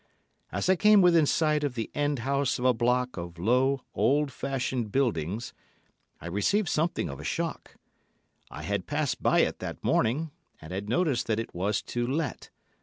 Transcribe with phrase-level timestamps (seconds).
[0.51, 4.31] As I came within sight of the end house of a block of low old
[4.31, 5.53] fashioned buildings,
[6.19, 7.75] I received something of a shock.
[8.49, 12.49] I had passed by it that morning and had noticed that it was to let.